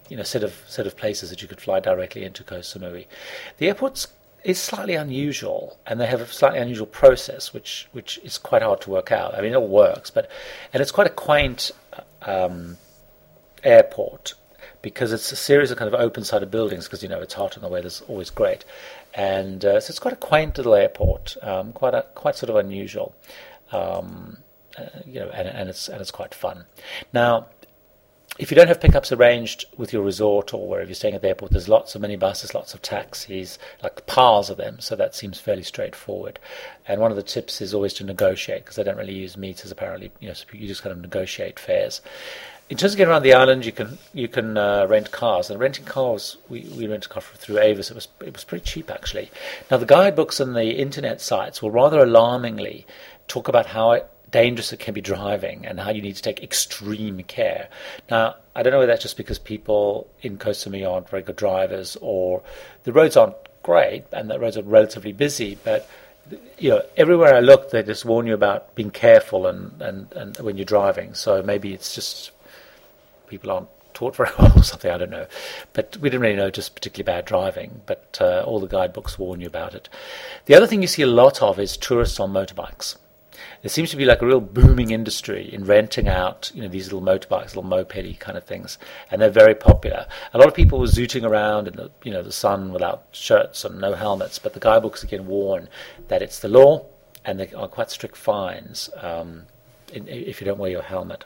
you 0.08 0.16
know, 0.16 0.24
set 0.24 0.44
of 0.44 0.54
set 0.68 0.88
of 0.88 0.96
places 0.96 1.30
that 1.32 1.42
you 1.42 1.50
could 1.50 1.60
fly 1.60 1.82
directly 1.82 2.24
into 2.24 2.46
Koh 2.46 2.60
Samui. 2.60 3.08
The 3.58 3.68
airport's 3.68 4.08
is 4.44 4.60
slightly 4.60 4.96
unusual, 4.96 5.78
and 5.86 6.00
they 6.00 6.08
have 6.08 6.22
a 6.22 6.28
slightly 6.28 6.60
unusual 6.60 6.88
process, 6.88 7.54
which 7.54 7.88
which 7.92 8.18
is 8.20 8.38
quite 8.38 8.62
hard 8.62 8.82
to 8.82 8.90
work 8.90 9.12
out. 9.12 9.36
I 9.36 9.42
mean, 9.42 9.54
it 9.54 9.56
all 9.56 9.68
works, 9.68 10.10
but 10.10 10.30
and 10.74 10.82
it's 10.82 10.92
quite 10.92 11.08
a 11.08 11.12
quaint 11.12 11.72
um, 12.24 12.78
airport 13.64 14.34
because 14.82 15.12
it's 15.12 15.32
a 15.32 15.36
series 15.36 15.70
of 15.70 15.78
kind 15.78 15.94
of 15.94 16.00
open-sided 16.00 16.50
buildings. 16.50 16.86
Because 16.86 17.04
you 17.04 17.10
know 17.10 17.22
it's 17.22 17.34
hot 17.34 17.56
and 17.56 17.64
the 17.64 17.70
weather's 17.70 18.02
always 18.08 18.30
great, 18.30 18.66
and 19.14 19.64
uh, 19.64 19.80
so 19.80 19.92
it's 19.92 20.00
quite 20.00 20.14
a 20.14 20.18
quaint 20.18 20.58
little 20.58 20.74
airport, 20.76 21.38
um, 21.42 21.74
quite 21.74 21.94
a, 21.94 22.06
quite 22.16 22.36
sort 22.36 22.50
of 22.50 22.56
unusual, 22.56 23.16
um, 23.72 24.38
uh, 24.78 24.86
you 25.06 25.20
know, 25.20 25.30
and, 25.30 25.48
and 25.48 25.70
it's 25.70 25.88
and 25.88 26.02
it's 26.02 26.12
quite 26.12 26.34
fun. 26.34 26.66
Now 27.14 27.48
if 28.40 28.50
you 28.50 28.56
don't 28.56 28.68
have 28.70 28.80
pickups 28.80 29.12
arranged 29.12 29.66
with 29.78 29.92
your 29.92 30.04
resort 30.04 30.54
or 30.54 30.68
wherever 30.68 30.88
you're 30.88 30.96
staying 30.96 31.16
at 31.16 31.22
the 31.22 31.28
airport, 31.28 31.52
there's 31.52 31.68
lots 31.68 31.96
of 31.96 32.02
minibuses, 32.02 32.54
lots 32.54 32.74
of 32.74 32.82
taxis, 32.82 33.60
like 33.84 34.06
piles 34.06 34.50
of 34.50 34.58
them. 34.58 34.80
So 34.80 34.96
that 34.96 35.14
seems 35.14 35.40
fairly 35.40 35.64
straightforward. 35.64 36.40
And 36.88 37.02
one 37.02 37.12
of 37.12 37.18
the 37.18 37.24
tips 37.24 37.60
is 37.62 37.74
always 37.74 37.94
to 37.96 38.06
negotiate 38.06 38.64
because 38.64 38.78
they 38.78 38.84
don't 38.84 38.98
really 38.98 39.14
use 39.14 39.36
meters 39.36 39.72
apparently. 39.72 40.12
You 40.22 40.30
know, 40.30 40.34
so 40.34 40.46
you 40.54 40.68
just 40.68 40.82
kind 40.82 40.94
of 40.94 41.02
negotiate 41.02 41.60
fares. 41.60 42.02
In 42.70 42.78
terms 42.78 42.94
of 42.94 42.98
getting 42.98 43.12
around 43.12 43.24
the 43.24 43.34
island, 43.34 43.66
you 43.66 43.74
can 43.74 43.98
you 44.14 44.30
can 44.30 44.58
uh, 44.58 44.88
rent 44.88 45.12
cars. 45.12 45.50
And 45.50 45.60
renting 45.60 45.84
cars, 45.84 46.38
we, 46.48 46.62
we 46.78 46.88
rented 46.88 47.12
a 47.12 47.14
car 47.14 47.22
through 47.22 47.60
Avis. 47.60 47.92
It 47.92 47.96
was 47.96 48.08
it 48.22 48.32
was 48.32 48.46
pretty 48.46 48.64
cheap 48.64 48.90
actually. 48.90 49.30
Now 49.70 49.76
the 49.76 49.86
guidebooks 49.86 50.40
and 50.40 50.56
the 50.56 50.80
internet 50.80 51.20
sites 51.20 51.62
will 51.62 51.72
rather 51.72 52.00
alarmingly 52.00 52.88
talk 53.28 53.50
about 53.50 53.66
how 53.66 53.92
it, 53.92 54.10
dangerous 54.32 54.74
it 54.74 54.80
can 54.80 54.94
be 54.94 55.02
driving 55.02 55.66
and 55.66 55.80
how 55.80 55.92
you 55.92 56.02
need 56.02 56.16
to 56.16 56.22
take 56.22 56.42
extreme 56.42 57.22
care. 57.24 57.70
Now, 58.10 58.36
I 58.56 58.64
don't 58.64 58.72
know 58.72 58.80
whether 58.80 58.92
that's 58.92 59.04
just 59.04 59.18
because 59.18 59.40
people 59.40 60.10
in 60.22 60.38
Koh 60.38 60.54
aren't 60.88 61.10
very 61.10 61.22
good 61.22 61.36
drivers 61.36 61.98
or 62.02 62.42
the 62.84 62.94
roads 62.94 63.18
aren't 63.18 63.36
great 63.64 64.06
and 64.12 64.30
the 64.30 64.40
roads 64.40 64.58
are 64.58 64.64
relatively 64.64 65.12
busy, 65.12 65.58
but 65.64 65.88
you 66.58 66.70
know, 66.70 66.82
everywhere 66.98 67.36
I 67.36 67.40
look, 67.40 67.72
they 67.72 67.84
just 67.84 68.06
warn 68.06 68.28
you 68.28 68.34
about 68.34 68.76
being 68.76 68.92
careful 68.92 69.48
and, 69.48 69.82
and, 69.82 70.12
and 70.14 70.38
when 70.38 70.58
you're 70.58 70.66
driving. 70.66 71.14
So 71.14 71.42
maybe 71.44 71.74
it's 71.74 71.94
just 71.94 72.32
people 73.28 73.52
aren't 73.52 73.70
taught 73.94 74.16
very 74.16 74.30
well 74.40 74.58
or 74.58 74.64
something, 74.64 74.92
I 74.92 74.98
don't 74.98 75.10
know. 75.10 75.28
But 75.74 75.98
we 75.98 76.10
didn't 76.10 76.22
really 76.22 76.36
know 76.36 76.50
just 76.50 76.76
particularly 76.76 77.18
bad 77.18 77.26
driving, 77.26 77.82
but 77.86 78.18
uh, 78.22 78.44
all 78.46 78.60
the 78.60 78.68
guidebooks 78.68 79.20
warn 79.20 79.42
you 79.42 79.48
about 79.48 79.74
it. 79.74 79.90
The 80.46 80.56
other 80.56 80.68
thing 80.68 80.82
you 80.82 80.88
see 80.88 81.02
a 81.02 81.08
lot 81.08 81.42
of 81.42 81.60
is 81.60 81.76
tourists 81.76 82.20
on 82.20 82.32
motorbikes. 82.32 82.96
There 83.62 83.70
seems 83.70 83.92
to 83.92 83.98
be 83.98 84.06
like 84.06 84.22
a 84.22 84.26
real 84.26 84.42
booming 84.42 84.90
industry 84.90 85.54
in 85.54 85.66
renting 85.66 86.08
out, 86.08 86.52
you 86.56 86.64
know, 86.64 86.68
these 86.68 86.92
little 86.92 87.02
motorbikes, 87.02 87.56
little 87.56 87.64
mopedy 87.64 88.18
kind 88.18 88.38
of 88.38 88.44
things, 88.44 88.80
and 89.12 89.22
they're 89.22 89.30
very 89.30 89.54
popular. 89.54 90.08
A 90.34 90.40
lot 90.40 90.48
of 90.48 90.56
people 90.56 90.80
were 90.80 90.88
zooting 90.88 91.24
around 91.24 91.68
in 91.68 91.76
the, 91.76 91.92
you 92.04 92.12
know, 92.12 92.24
the 92.24 92.32
sun 92.32 92.74
without 92.74 93.04
shirts 93.12 93.64
and 93.64 93.80
no 93.80 93.94
helmets, 93.94 94.40
but 94.40 94.54
the 94.54 94.60
guidebooks 94.60 95.04
again 95.04 95.28
warn 95.28 95.70
that 96.08 96.24
it's 96.24 96.40
the 96.40 96.48
law 96.48 96.86
and 97.24 97.40
there 97.40 97.48
are 97.56 97.68
quite 97.68 97.92
strict 97.92 98.18
fines 98.18 98.90
um, 98.98 99.44
in, 99.94 100.08
if 100.08 100.42
you 100.42 100.46
don't 100.46 100.58
wear 100.58 100.72
your 100.72 100.82
helmet. 100.82 101.24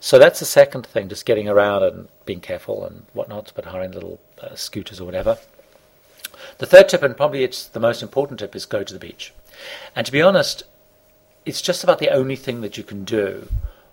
So 0.00 0.18
that's 0.18 0.38
the 0.38 0.46
second 0.46 0.86
thing, 0.86 1.10
just 1.10 1.26
getting 1.26 1.48
around 1.48 1.82
and 1.82 2.08
being 2.24 2.40
careful 2.40 2.86
and 2.86 3.04
whatnot, 3.12 3.52
but 3.54 3.66
hiring 3.66 3.92
little 3.92 4.20
uh, 4.40 4.54
scooters 4.54 5.00
or 5.00 5.04
whatever. 5.04 5.36
The 6.58 6.66
third 6.66 6.88
tip, 6.88 7.02
and 7.02 7.16
probably 7.16 7.44
it's 7.44 7.66
the 7.66 7.80
most 7.80 8.02
important 8.02 8.40
tip, 8.40 8.56
is 8.56 8.64
go 8.64 8.82
to 8.82 8.92
the 8.92 8.98
beach. 8.98 9.32
And 9.94 10.06
to 10.06 10.12
be 10.12 10.22
honest, 10.22 10.64
it's 11.46 11.62
just 11.62 11.84
about 11.84 11.98
the 11.98 12.10
only 12.10 12.36
thing 12.36 12.60
that 12.62 12.76
you 12.76 12.84
can 12.84 13.04
do 13.04 13.48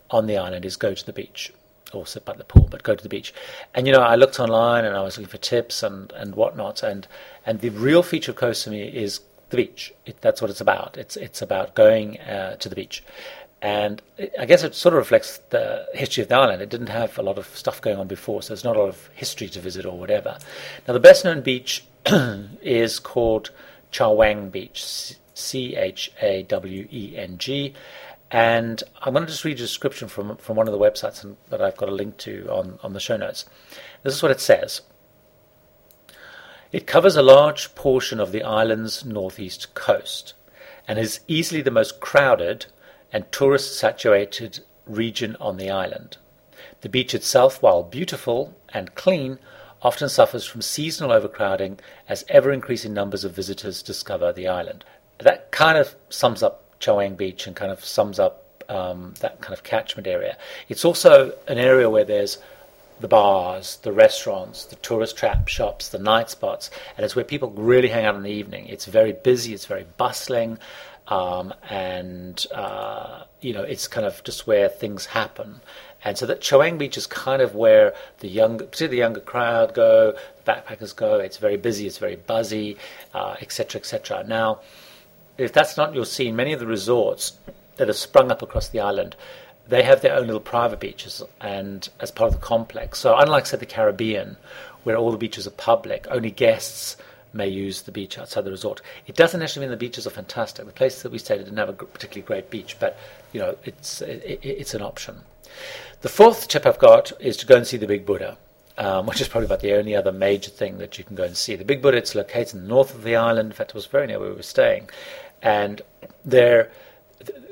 on 0.10 0.28
the 0.28 0.38
island 0.38 0.66
is 0.66 0.76
go 0.76 0.94
to 0.94 1.06
the 1.06 1.14
beach 1.14 1.52
or 1.94 2.06
sit 2.06 2.24
by 2.26 2.34
the 2.34 2.44
pool, 2.44 2.68
but 2.70 2.84
go 2.84 2.96
to 2.96 3.04
the 3.04 3.10
beach. 3.10 3.34
And 3.76 3.86
you 3.88 3.94
know, 3.94 4.02
I 4.02 4.16
looked 4.16 4.40
online 4.40 4.86
and 4.86 4.96
I 4.96 5.02
was 5.02 5.18
looking 5.18 5.30
for 5.30 5.38
tips 5.38 5.84
and, 5.84 6.12
and 6.14 6.36
whatnot, 6.36 6.84
and 6.84 7.08
and 7.46 7.60
the 7.60 7.70
real 7.70 8.04
feature 8.04 8.32
of 8.32 8.38
Koh 8.38 8.50
is 8.50 9.20
the 9.50 9.58
beach. 9.58 9.94
It, 10.06 10.22
that's 10.22 10.42
what 10.42 10.50
it's 10.50 10.62
about. 10.62 10.98
It's 10.98 11.18
it's 11.18 11.42
about 11.42 11.76
going 11.76 12.20
uh, 12.22 12.56
to 12.58 12.70
the 12.70 12.76
beach, 12.76 13.04
and 13.62 14.02
I 14.40 14.46
guess 14.46 14.64
it 14.64 14.74
sort 14.74 14.94
of 14.94 15.00
reflects 15.00 15.40
the 15.50 15.86
history 15.94 16.24
of 16.24 16.30
the 16.30 16.36
island. 16.36 16.62
It 16.62 16.70
didn't 16.70 16.88
have 16.88 17.18
a 17.18 17.24
lot 17.24 17.38
of 17.38 17.46
stuff 17.48 17.82
going 17.82 17.98
on 17.98 18.08
before, 18.08 18.42
so 18.42 18.50
there's 18.50 18.64
not 18.64 18.76
a 18.76 18.80
lot 18.80 18.90
of 18.90 19.10
history 19.14 19.50
to 19.50 19.60
visit 19.60 19.86
or 19.86 19.98
whatever. 19.98 20.38
Now, 20.88 20.94
the 20.94 21.00
best 21.00 21.26
known 21.26 21.42
beach 21.42 21.84
is 22.62 23.00
called 23.00 23.52
Chaweng 23.92 24.52
Beach, 24.52 25.16
C 25.34 25.76
H 25.76 26.12
A 26.22 26.44
W 26.44 26.88
E 26.92 27.16
N 27.18 27.38
G. 27.38 27.74
And 28.32 28.82
I'm 29.02 29.14
going 29.14 29.26
to 29.26 29.32
just 29.32 29.44
read 29.44 29.58
a 29.58 29.60
description 29.60 30.08
from, 30.08 30.38
from 30.38 30.56
one 30.56 30.68
of 30.68 30.72
the 30.72 30.80
websites 30.80 31.36
that 31.50 31.62
I've 31.62 31.76
got 31.76 31.90
a 31.90 31.94
link 31.94 32.16
to 32.20 32.48
on, 32.50 32.80
on 32.82 32.94
the 32.94 33.00
show 33.00 33.18
notes. 33.18 33.46
This 34.04 34.16
is 34.16 34.24
what 34.24 34.32
it 34.32 34.40
says 34.40 34.82
It 36.72 36.88
covers 36.88 37.18
a 37.18 37.22
large 37.22 37.76
portion 37.76 38.22
of 38.22 38.32
the 38.32 38.44
island's 38.44 39.04
northeast 39.04 39.74
coast 39.74 40.34
and 40.88 40.98
is 40.98 41.20
easily 41.28 41.62
the 41.62 41.72
most 41.72 42.00
crowded 42.00 42.68
and 43.12 43.30
tourist 43.34 43.78
saturated 43.78 44.62
region 44.86 45.36
on 45.42 45.58
the 45.58 45.70
island. 45.70 46.18
The 46.82 46.90
beach 46.90 47.14
itself, 47.14 47.62
while 47.62 47.84
beautiful 47.84 48.56
and 48.70 48.96
clean, 48.96 49.40
often 49.82 50.08
suffers 50.08 50.46
from 50.46 50.62
seasonal 50.62 51.12
overcrowding 51.12 51.80
as 52.08 52.24
ever 52.30 52.52
increasing 52.52 52.94
numbers 52.94 53.26
of 53.26 53.36
visitors 53.36 53.84
discover 53.84 54.32
the 54.32 54.48
island 54.48 54.86
that 55.22 55.52
kind 55.52 55.78
of 55.78 55.96
sums 56.10 56.44
up 56.44 56.80
Chaweng 56.80 57.16
Beach 57.16 57.48
and 57.48 57.56
kind 57.56 57.72
of 57.72 57.84
sums 57.86 58.20
up 58.20 58.64
um, 58.70 59.14
that 59.20 59.42
kind 59.42 59.54
of 59.54 59.64
catchment 59.64 60.08
area. 60.08 60.38
It's 60.70 60.86
also 60.86 61.34
an 61.48 61.58
area 61.58 61.90
where 61.90 62.06
there's 62.06 62.38
the 63.00 63.08
bars, 63.08 63.78
the 63.78 63.92
restaurants, 63.92 64.66
the 64.66 64.76
tourist 64.78 65.18
trap 65.18 65.48
shops, 65.48 65.90
the 65.90 66.00
night 66.00 66.30
spots, 66.30 66.70
and 66.96 67.04
it's 67.04 67.16
where 67.16 67.26
people 67.26 67.50
really 67.52 67.90
hang 67.90 68.06
out 68.06 68.16
in 68.16 68.24
the 68.24 68.32
evening. 68.32 68.68
It's 68.68 68.86
very 68.86 69.12
busy, 69.12 69.54
it's 69.54 69.66
very 69.66 69.86
bustling, 69.98 70.60
um, 71.08 71.54
and 71.70 72.46
uh, 72.54 73.24
you 73.42 73.54
know 73.54 73.64
it's 73.64 73.88
kind 73.88 74.06
of 74.06 74.24
just 74.24 74.48
where 74.48 74.70
things 74.70 75.08
happen. 75.08 75.62
And 76.04 76.18
so 76.18 76.26
that 76.28 76.42
Chaweng 76.42 76.80
Beach 76.80 76.98
is 76.98 77.06
kind 77.06 77.44
of 77.44 77.54
where 77.54 77.94
the 78.20 78.28
younger, 78.28 78.66
particularly 78.66 78.98
the 78.98 79.02
younger 79.02 79.20
crowd 79.20 79.76
go, 79.76 80.16
the 80.44 80.52
backpackers 80.52 80.96
go. 80.96 81.20
It's 81.20 81.38
very 81.38 81.58
busy, 81.58 81.86
it's 81.86 82.00
very 82.00 82.16
buzzy, 82.16 82.78
etc., 83.14 83.78
uh, 83.78 83.82
etc. 83.82 84.20
Et 84.20 84.28
now 84.28 84.62
if 85.38 85.54
that's 85.54 85.78
not 85.78 85.96
your 85.96 86.06
scene, 86.06 86.36
many 86.36 86.54
of 86.54 86.60
the 86.60 86.68
resorts 86.68 87.38
that 87.78 87.88
have 87.88 87.98
sprung 87.98 88.32
up 88.32 88.42
across 88.42 88.70
the 88.70 88.80
island, 88.80 89.16
they 89.68 89.84
have 89.84 90.02
their 90.02 90.16
own 90.16 90.28
little 90.28 90.42
private 90.42 90.80
beaches 90.80 91.24
and 91.40 91.90
as 92.00 92.12
part 92.12 92.34
of 92.34 92.40
the 92.40 92.46
complex. 92.46 93.00
So 93.00 93.16
unlike 93.18 93.46
say 93.46 93.58
the 93.58 93.66
Caribbean, 93.66 94.38
where 94.84 94.98
all 94.98 95.12
the 95.12 95.18
beaches 95.18 95.48
are 95.48 95.52
public, 95.52 96.08
only 96.10 96.32
guests 96.32 96.98
may 97.34 97.48
use 97.48 97.84
the 97.84 97.92
beach 97.92 98.18
outside 98.18 98.44
the 98.44 98.52
resort. 98.52 98.82
It 99.08 99.16
doesn't 99.16 99.40
necessarily 99.40 99.68
mean 99.68 99.72
the 99.72 99.78
beaches 99.78 100.06
are 100.06 100.12
fantastic. 100.12 100.66
The 100.66 100.74
place 100.74 101.02
that 101.02 101.12
we 101.12 101.18
stayed 101.18 101.38
didn't 101.38 101.58
have 101.58 101.70
a 101.70 101.74
particularly 101.74 102.28
great 102.28 102.50
beach, 102.50 102.78
but 102.80 102.98
you 103.32 103.40
know 103.40 103.58
it's 103.64 104.02
it, 104.02 104.40
it's 104.44 104.74
an 104.74 104.82
option. 104.82 105.22
The 106.02 106.10
fourth 106.10 106.48
tip 106.48 106.66
I've 106.66 106.80
got 106.80 107.12
is 107.20 107.38
to 107.38 107.46
go 107.46 107.56
and 107.56 107.68
see 107.68 107.78
the 107.78 107.88
Big 107.88 108.06
Buddha 108.06 108.38
um, 108.78 109.06
which 109.06 109.22
is 109.22 109.28
probably 109.28 109.46
about 109.46 109.60
the 109.60 109.74
only 109.74 109.96
other 109.96 110.12
major 110.12 110.50
thing 110.50 110.78
that 110.78 110.98
you 110.98 111.04
can 111.04 111.16
go 111.16 111.24
and 111.24 111.38
see. 111.38 111.56
The 111.56 111.66
Big 111.66 111.82
Buddha, 111.82 111.98
it's 111.98 112.16
located 112.16 112.56
in 112.56 112.62
the 112.64 112.68
north 112.68 112.94
of 112.94 113.04
the 113.04 113.16
island. 113.16 113.48
In 113.48 113.54
fact, 113.54 113.72
it 113.72 113.76
was 113.76 113.86
very 113.86 114.08
near 114.08 114.20
where 114.20 114.30
we 114.30 114.36
were 114.36 114.44
staying. 114.44 114.90
And 115.42 115.82
there, 116.24 116.72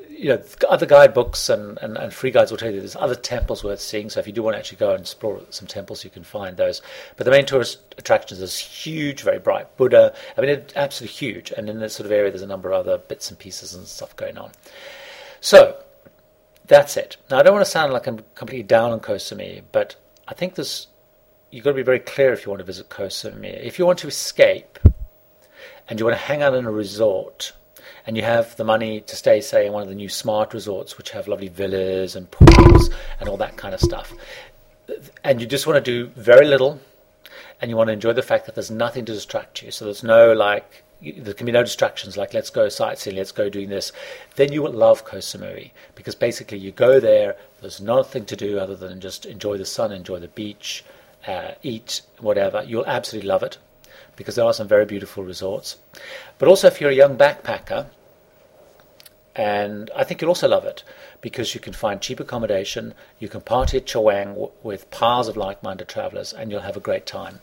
you 0.08 0.28
know, 0.28 0.42
other 0.68 0.86
guidebooks 0.86 1.48
and, 1.48 1.78
and, 1.78 1.96
and, 1.96 2.12
free 2.12 2.30
guides 2.30 2.50
will 2.50 2.58
tell 2.58 2.70
you 2.70 2.78
there's 2.78 2.96
other 2.96 3.14
temples 3.14 3.64
worth 3.64 3.80
seeing. 3.80 4.10
So 4.10 4.20
if 4.20 4.26
you 4.26 4.32
do 4.32 4.42
want 4.42 4.54
to 4.54 4.58
actually 4.58 4.78
go 4.78 4.90
and 4.90 5.00
explore 5.00 5.40
some 5.50 5.66
temples, 5.66 6.04
you 6.04 6.10
can 6.10 6.24
find 6.24 6.56
those. 6.56 6.82
But 7.16 7.24
the 7.24 7.30
main 7.30 7.46
tourist 7.46 7.78
attraction 7.98 8.34
is 8.34 8.40
this 8.40 8.58
huge, 8.58 9.22
very 9.22 9.38
bright 9.38 9.76
Buddha. 9.76 10.14
I 10.36 10.40
mean, 10.40 10.50
it's 10.50 10.76
absolutely 10.76 11.16
huge. 11.16 11.50
And 11.52 11.68
in 11.68 11.80
this 11.80 11.94
sort 11.94 12.06
of 12.06 12.12
area, 12.12 12.30
there's 12.30 12.42
a 12.42 12.46
number 12.46 12.70
of 12.70 12.86
other 12.86 12.98
bits 12.98 13.30
and 13.30 13.38
pieces 13.38 13.74
and 13.74 13.86
stuff 13.86 14.14
going 14.16 14.38
on. 14.38 14.52
So 15.40 15.82
that's 16.66 16.96
it. 16.96 17.16
Now, 17.30 17.38
I 17.38 17.42
don't 17.42 17.54
want 17.54 17.64
to 17.64 17.70
sound 17.70 17.92
like 17.92 18.06
I'm 18.06 18.24
completely 18.34 18.62
down 18.62 18.92
on 18.92 19.00
Koh 19.00 19.18
but 19.72 19.96
I 20.28 20.34
think 20.34 20.54
there's 20.54 20.86
you've 21.50 21.64
got 21.64 21.70
to 21.70 21.76
be 21.76 21.82
very 21.82 21.98
clear 21.98 22.32
if 22.32 22.44
you 22.44 22.50
want 22.50 22.60
to 22.60 22.64
visit 22.64 22.88
Koh 22.88 23.06
Samui. 23.06 23.64
If 23.64 23.78
you 23.78 23.86
want 23.86 23.98
to 24.00 24.08
escape 24.08 24.78
and 25.88 25.98
you 25.98 26.06
want 26.06 26.16
to 26.16 26.22
hang 26.22 26.42
out 26.42 26.54
in 26.54 26.64
a 26.64 26.70
resort 26.70 27.52
and 28.06 28.16
you 28.16 28.22
have 28.22 28.56
the 28.56 28.64
money 28.64 29.00
to 29.00 29.16
stay, 29.16 29.40
say, 29.40 29.66
in 29.66 29.72
one 29.72 29.82
of 29.82 29.88
the 29.88 29.94
new 29.94 30.08
smart 30.08 30.54
resorts, 30.54 30.96
which 30.96 31.10
have 31.10 31.28
lovely 31.28 31.48
villas 31.48 32.16
and 32.16 32.30
pools 32.30 32.90
and 33.18 33.28
all 33.28 33.36
that 33.36 33.56
kind 33.56 33.74
of 33.74 33.80
stuff, 33.80 34.12
and 35.24 35.40
you 35.40 35.46
just 35.46 35.66
want 35.66 35.84
to 35.84 35.90
do 35.90 36.10
very 36.16 36.46
little 36.46 36.80
and 37.60 37.70
you 37.70 37.76
want 37.76 37.88
to 37.88 37.92
enjoy 37.92 38.12
the 38.12 38.22
fact 38.22 38.46
that 38.46 38.54
there's 38.54 38.70
nothing 38.70 39.04
to 39.04 39.12
distract 39.12 39.62
you, 39.62 39.70
so 39.70 39.84
there's 39.84 40.02
no 40.02 40.32
like 40.32 40.84
there 41.02 41.32
can 41.32 41.46
be 41.46 41.52
no 41.52 41.62
distractions 41.62 42.18
like 42.18 42.34
let's 42.34 42.50
go 42.50 42.68
sightseeing, 42.68 43.16
let's 43.16 43.32
go 43.32 43.48
doing 43.48 43.70
this, 43.70 43.90
then 44.36 44.52
you 44.52 44.62
will 44.62 44.72
love 44.72 45.04
Koh 45.04 45.18
Samui 45.18 45.70
because 45.94 46.14
basically 46.14 46.58
you 46.58 46.72
go 46.72 47.00
there, 47.00 47.36
there's 47.60 47.80
nothing 47.80 48.24
to 48.26 48.36
do 48.36 48.58
other 48.58 48.76
than 48.76 49.00
just 49.00 49.24
enjoy 49.24 49.56
the 49.56 49.64
sun, 49.64 49.92
enjoy 49.92 50.18
the 50.18 50.28
beach, 50.28 50.84
uh, 51.26 51.52
eat, 51.62 52.02
whatever, 52.18 52.64
you'll 52.66 52.86
absolutely 52.86 53.28
love 53.28 53.42
it 53.42 53.58
because 54.16 54.34
there 54.34 54.44
are 54.44 54.52
some 54.52 54.68
very 54.68 54.84
beautiful 54.84 55.24
resorts. 55.24 55.76
But 56.38 56.48
also, 56.48 56.66
if 56.66 56.80
you're 56.80 56.90
a 56.90 56.94
young 56.94 57.16
backpacker, 57.16 57.86
and 59.34 59.90
I 59.96 60.04
think 60.04 60.20
you'll 60.20 60.30
also 60.30 60.48
love 60.48 60.64
it 60.64 60.82
because 61.20 61.54
you 61.54 61.60
can 61.60 61.72
find 61.72 62.00
cheap 62.00 62.20
accommodation, 62.20 62.94
you 63.18 63.28
can 63.28 63.40
party 63.40 63.78
at 63.78 63.86
Chaweng 63.86 64.30
w- 64.30 64.50
with 64.62 64.90
piles 64.90 65.28
of 65.28 65.36
like 65.36 65.62
minded 65.62 65.88
travelers, 65.88 66.32
and 66.32 66.50
you'll 66.50 66.60
have 66.60 66.76
a 66.76 66.80
great 66.80 67.06
time. 67.06 67.40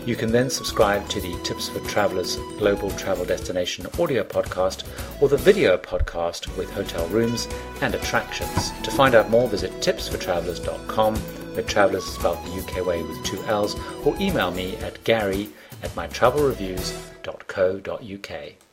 You 0.06 0.16
can 0.16 0.32
then 0.32 0.48
subscribe 0.48 1.06
to 1.10 1.20
the 1.20 1.38
Tips 1.44 1.68
for 1.68 1.80
Travelers 1.80 2.36
Global 2.56 2.90
Travel 2.92 3.26
Destination 3.26 3.86
audio 3.98 4.24
podcast 4.24 4.84
or 5.20 5.28
the 5.28 5.36
video 5.36 5.76
podcast 5.76 6.56
with 6.56 6.70
hotel 6.70 7.06
rooms 7.08 7.46
and 7.82 7.94
attractions. 7.94 8.70
To 8.84 8.90
find 8.90 9.14
out 9.14 9.28
more, 9.28 9.46
visit 9.46 9.72
tipsfortravelers.com, 9.82 11.16
where 11.16 11.64
travelers 11.64 12.06
spelled 12.06 12.42
the 12.46 12.62
UK 12.62 12.86
way 12.86 13.02
with 13.02 13.22
two 13.24 13.44
L's, 13.44 13.76
or 14.06 14.16
email 14.18 14.52
me 14.52 14.78
at 14.78 15.04
gary 15.04 15.50
at 15.82 15.90
mytravelreviews.co.uk. 15.90 18.69